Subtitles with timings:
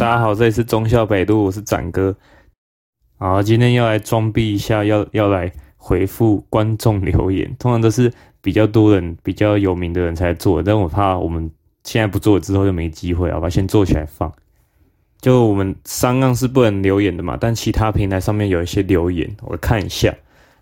[0.00, 2.16] 大家好，这里是中孝北路，我是展哥。
[3.18, 7.54] 好，今天要来装逼一下，要要来回复观众留言。
[7.58, 8.10] 通常都是
[8.40, 11.50] 比较多人、比较有名的人才做，但我怕我们
[11.84, 13.50] 现在不做之后就没机会，好吧？
[13.50, 14.32] 先做起来放。
[15.20, 20.14] 就我们三杠是不能留言的嘛，但其他平台上面有一些留言，我看一下。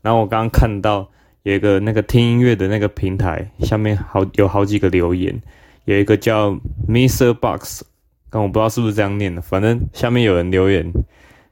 [0.00, 1.10] 然后我刚刚看到
[1.42, 5.42] 有一个那个听音乐的那个平台下面好有好几个留言，
[5.86, 6.56] 有一个叫
[6.86, 7.82] miss Box。
[8.34, 10.84] 但我不知道是不是这样念的，反正下面有人留言，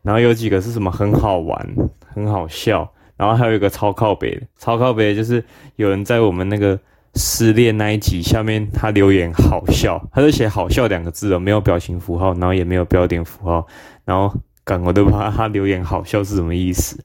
[0.02, 1.76] 然后有几个是什么很好玩、
[2.12, 5.44] 很好笑，然后还有一个超靠北的，超靠北的就是
[5.76, 6.76] 有人在我们那个
[7.14, 13.64] 失恋那一集下面他留言好笑，他就写好笑两个字哦，没有表情符号，然后也没有标点符号，
[14.04, 16.98] 然后感我都不知道他留言好笑是什么意思，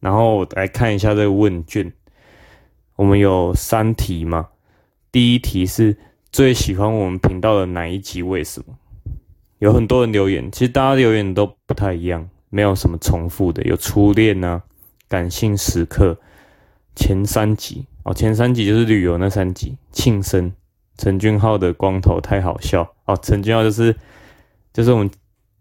[0.00, 1.92] 然后我来看一下这个问卷，
[2.96, 4.48] 我们有三题嘛，
[5.12, 5.96] 第一题是
[6.32, 8.20] 最喜欢我们频道的哪一集？
[8.20, 8.74] 为什么？
[9.58, 13.62] 有很多人留言，其实大家留言都不太一样，没有什么重复的。
[13.62, 14.62] 有初恋啊，
[15.08, 16.18] 感性时刻，
[16.94, 19.76] 前三集哦，前三集就是旅游那三集。
[19.92, 20.52] 庆生，
[20.98, 23.18] 陈俊浩的光头太好笑哦。
[23.22, 23.96] 陈俊浩就是
[24.74, 25.10] 就是我们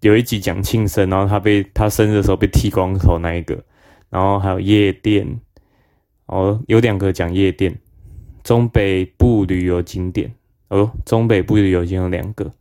[0.02, 3.64] 有一集讲庆生，然后他被他生日的时候被剃光头那一个。
[4.10, 5.40] 然后还有夜店
[6.28, 7.78] 哦，有两个讲夜店，
[8.44, 10.34] 中北部旅游景点
[10.68, 12.52] 哦，中北部旅游景点有两个。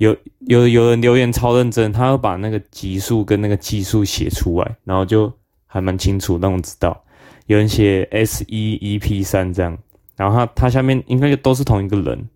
[0.00, 5.30] 有有有人留言超认真，他要把那个集数跟那个技术写出来，然后就
[5.66, 7.04] 还蛮清楚，让我知道。
[7.44, 9.76] 有人写 S 一 EP 三这样，
[10.16, 12.26] 然后他他下面应该都是同一个人，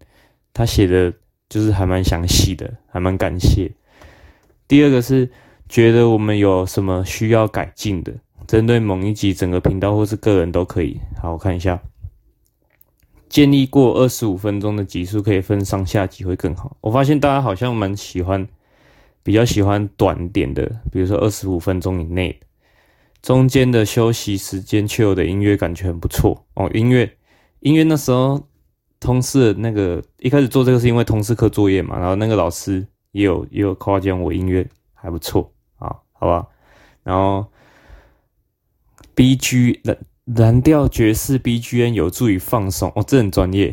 [0.52, 1.10] 他写的
[1.48, 3.72] 就是还蛮详细的，还蛮感谢。
[4.68, 5.26] 第二个是
[5.66, 8.12] 觉得我们有什么需要改进的，
[8.46, 11.00] 针对某一集整个频道或是个人都可以。
[11.18, 11.80] 好，我看一下。
[13.34, 16.76] 建议过二十五分钟的集数可以分上下集会更好。
[16.80, 18.46] 我发现大家好像蛮喜欢，
[19.24, 22.46] 比较喜欢短点的，比如说二十五分钟以内的。
[23.22, 26.70] 中间的休息时间却有的音乐感觉很不错哦。
[26.72, 27.12] 音乐，
[27.58, 28.40] 音乐那时候
[29.00, 36.46] 通识那个一开始做这个是因为通识课作业嘛，然后那个老师也有也有夸奖我音乐还不错啊，好吧。
[37.02, 37.44] 然后
[39.16, 39.98] BG 的。
[40.24, 43.70] 蓝调爵士 BGM 有助于放松哦，这很专业。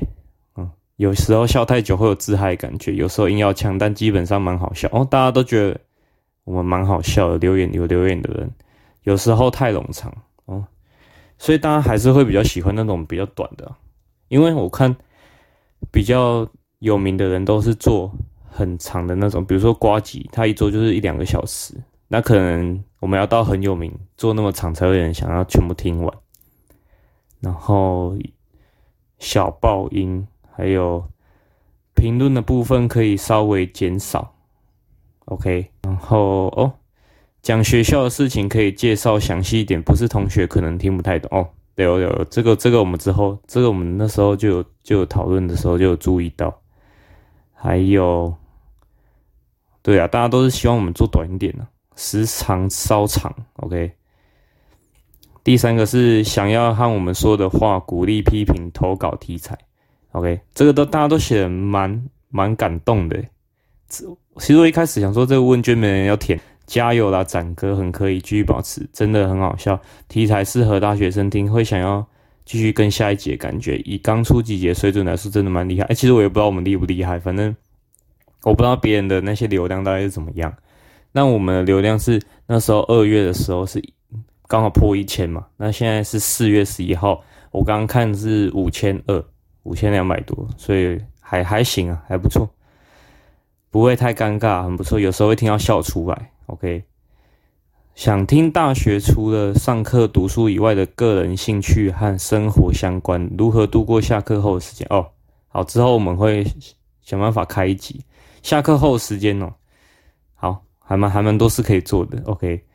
[0.58, 5.08] 嗯，有时候笑太久会有自嗨感觉，有时候硬要呛，但基本上蛮好笑哦。
[5.10, 5.80] 大家都觉得
[6.44, 8.52] 我们蛮好笑的，留言有留言的人，
[9.04, 10.14] 有时候太冗长
[10.44, 10.66] 哦，
[11.38, 13.74] 所以大家还是会比较喜欢那种比较短的，
[14.28, 14.94] 因为我看
[15.90, 16.46] 比较
[16.80, 18.12] 有名的人都是做
[18.50, 21.74] 很长的那种，比如说呱吉，他一做就是一两个小时，
[22.10, 26.14] 那可能我们要到很有名做那么长，才会有人想要全部听完。
[27.42, 28.16] 然后
[29.20, 30.26] 小爆音，
[30.56, 31.04] 还有
[31.94, 34.34] 评论的部分可以稍微减少
[35.26, 35.72] ，OK。
[35.82, 36.74] 然后哦，
[37.42, 41.50] 讲学校的事情可以介绍详细一点，不是同学可能听不太懂哦。
[41.74, 46.62] 对哦，有这个这个我们之后，这个我们那时候就有就有讨论的时候就有注意到。
[47.54, 48.36] 还有，
[49.82, 53.94] 对啊，大家都是希望我们做短一点的，时长稍长，OK。
[55.44, 59.58] 第三个是想要和我们说的话，鼓励、批评、投稿题材。
[60.12, 63.20] OK，这个都大家都写的蛮蛮感动的。
[63.90, 69.80] 其实我一开始想说这个问卷没人要填，加油啦，展哥很可以继续保持，真的很好笑。
[70.08, 72.06] 题材适合大学生听，会想要
[72.46, 73.78] 继续跟下一集的感觉。
[73.80, 75.86] 以刚出几节水准来说，真的蛮厉害。
[75.86, 77.56] 哎，其实我也不知道我们厉不厉害，反正
[78.44, 80.54] 我不知道别人的那些流量大概是怎么样。
[81.12, 83.82] 那我们的流量是那时候二月的时候是。
[84.52, 89.24] 刚好破一千嘛，那现在是四月十一号，我刚刚看是五千二，
[89.64, 92.50] 五千两百多，所以还还行啊，还不错，
[93.70, 95.00] 不会太尴尬，很不错。
[95.00, 96.32] 有时候会听到笑出来。
[96.48, 96.84] OK，
[97.96, 104.86] 想听大学除了上课读书以外的个人兴趣和生活相关，如何度过下课后的时间？
[104.90, 105.08] 哦，
[105.48, 106.46] 好，之后我们会
[107.02, 108.04] 想办法开一集
[108.44, 109.54] 下课后时间哦。
[110.36, 112.22] 好，还蛮还蛮多事可以做的。
[112.26, 112.66] OK。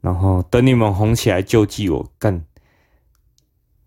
[0.00, 2.44] 然后等你们红起来就记我干，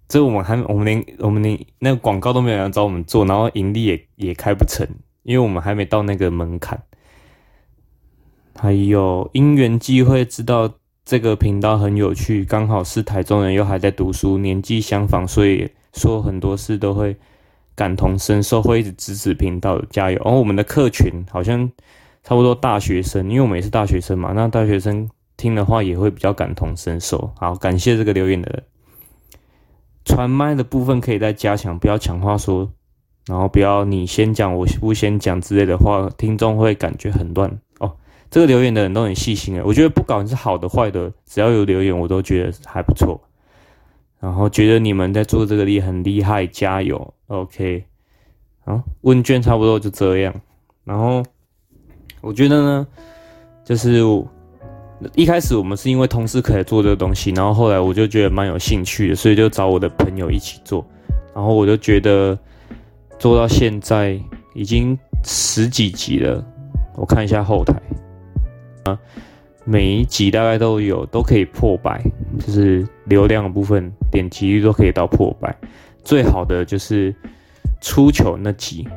[0.10, 4.86] 这我们还我们连我们连那个广告都没有人找我们做，然后盈利也也开不成，
[5.24, 6.84] 因为我们还没到那个门槛。
[8.54, 10.70] 还有因缘际会知道
[11.06, 17.16] 这个频道很有趣，刚好是台中人又还在读书，年纪相仿，所以说很多事都会
[17.74, 20.22] 感同身受，会一直支持频道加油。
[20.26, 21.72] 然后我们的客群好像
[22.22, 25.10] 差不多大学生，因为我们也是大学生嘛，那大学生。
[25.42, 27.32] 听的话也会比较感同身受。
[27.36, 28.64] 好，感谢这个留言的人。
[30.06, 32.72] 传麦的部分可以再加强，不要强话说，
[33.26, 37.92] 然后不要你先讲，我不先讲之类的话，听众会感觉很乱哦。
[38.30, 43.20] 这个留言的人都很细心诶，我觉得不管是好的坏的，只要有留言，我都觉得还不错。
[44.20, 47.84] 然后觉得你们在做这个力很厉害，加油，OK。
[48.64, 50.34] 好，问卷差不多就这样。
[50.84, 51.24] 然后
[52.22, 52.88] 我觉得呢，
[53.66, 54.02] 就是
[55.16, 60.86] 一开始我们是因为同事可以做这个东西，然后后来我就觉得蛮有兴趣的，所以就找我的朋友一起做。
[61.34, 62.38] 然后我就觉得
[63.18, 64.20] 做到现在
[64.54, 66.44] 已经十几集了，
[66.96, 67.74] 我看一下后台
[68.84, 69.00] 啊，
[69.64, 72.04] 每一集大概都有都可以破百，
[72.46, 75.56] 就是流量的部分点击率都可以到破百。
[76.04, 77.16] 最好的就是
[77.80, 78.88] 出糗那集，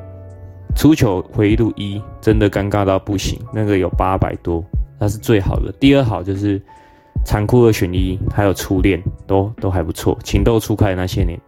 [0.75, 4.65] 出糗回忆录一真的尴尬到不行，那个有八百多，
[4.99, 5.73] 那是最好的。
[5.81, 6.61] 第二好就是
[7.25, 11.39] 残酷二选一，还有初恋都都还不错，情窦初开的那些年。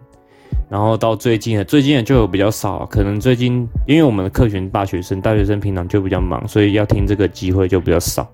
[0.69, 8.29] 然后到最近的，最近的就有比较少，可能最近因为我们的客群大学生，大学生平常就比较忙，所以要听这个机会就比较少。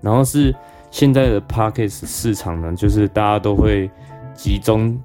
[0.00, 0.54] 然后是
[0.90, 3.90] 现在的 Podcast 市场呢，就是大家都会
[4.34, 4.98] 集中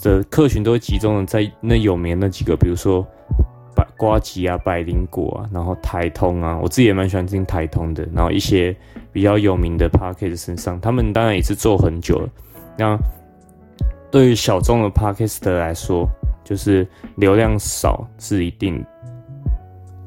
[0.00, 3.06] 的客群都会集中的在那有名的那几个，比如说
[3.98, 8.08] 瓜吉啊、百灵果啊，然后台通啊，我自己也蛮喜欢听台通的。
[8.14, 8.74] 然后一些
[9.12, 12.28] 比较有名的 parkas 身上，他们当然也是做很久了，
[12.78, 12.98] 那。
[14.10, 16.08] 对于小众的 parkas 的来说，
[16.42, 18.82] 就是流量少是一定。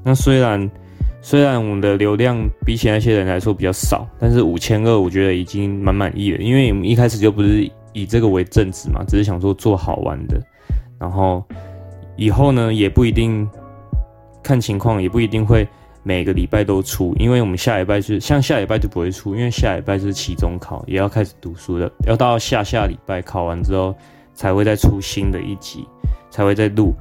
[0.04, 0.72] 那虽然
[1.22, 2.36] 虽然我们的流量
[2.66, 6.40] 比起那些人来说比较少，但是五千二我觉得已经蛮满意了。
[6.40, 10.42] 因为我们一开始就不是以这个为正职嘛，只是想说做好玩的。
[10.98, 11.44] 然后
[12.16, 13.48] 以后呢，也不一定
[14.44, 15.68] 看情况，也不一定会。
[16.04, 23.96] 每个礼拜都出，因为我们下礼拜是像下礼拜就不会出，因为下礼拜是期中考，也要开始读书了，要到下下礼拜考完之后
[24.34, 25.88] 才会再出新的一集，
[26.32, 26.92] 才会再录。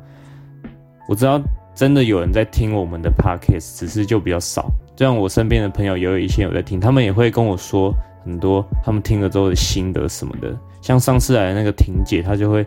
[1.08, 1.40] 我知道
[1.74, 4.70] 真的有人在听我们的 podcast，只是就比较少。
[4.94, 7.90] 这样我身边的朋友也有一些有在听，他们也会跟我说
[8.22, 10.54] 很多他们听了之后的心得什么的。
[10.82, 12.66] 像上次来的那个婷姐，她就会。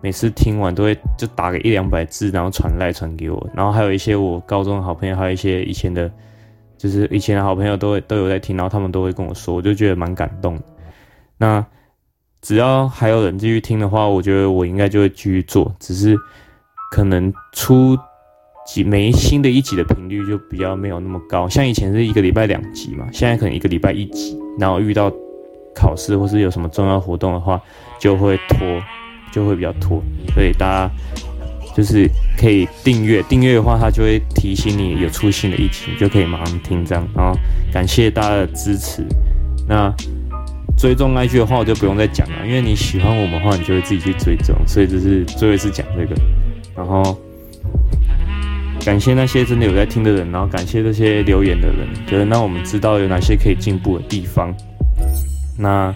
[0.00, 6.10] 每次听完都会就打个一两百字，然后传赖传给我，然后还有一些我高中的好朋友，还有一些以前的，
[6.76, 10.58] 就是以前的好朋友都会都有在听，然后他们都会跟我说，我就觉得蛮感动。
[11.36, 11.64] 那
[12.40, 16.16] 只要还有人继续听的话，我觉得我应该就会继续做，只是
[16.92, 17.98] 可能出
[18.64, 25.12] 几每一新的一集的频率就比较没有那么高，像以前是一个礼拜两集嘛，现在可能一个礼拜一集，然后遇到
[25.74, 27.60] 考试或是有什么重要活动的话，
[27.98, 28.80] 就会拖。
[29.32, 30.02] 就会比较拖，
[30.34, 30.90] 所以大家
[31.76, 37.06] 就是可以订阅，订阅的话，它就会提醒你有出新的一集，就可以马上听这样。
[37.14, 37.38] 然后
[37.72, 39.04] 感谢大家的支持。
[39.68, 39.94] 那
[40.76, 44.56] 追踪 IG 的话，我就不用再讲了，因为你喜欢我们的话，你就会自己去追踪。
[44.66, 46.14] 所以这是最后一次讲这个。
[46.76, 47.18] 然后
[48.84, 54.54] 感谢那些真的有在听的人，然后感谢这些留言的人，就是让我们知道有哪些可以进步的地方。
[55.58, 55.94] 那。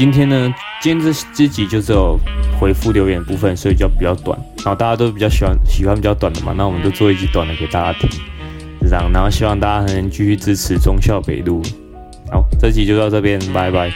[0.00, 2.18] 今天呢，今天这这集就只有
[2.58, 4.34] 回复留言部分，所以就比较短。
[4.56, 8.08] 然后大家都比较喜欢喜欢比较短的嘛，那我们就做一集短的给大家听，
[8.80, 9.12] 就这样。
[9.12, 11.60] 然后希望大家还能继续支持忠孝北路。
[12.32, 13.92] 好，这集就到这边，拜拜。